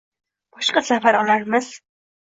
[0.57, 1.73] Boshqa safar olarmiz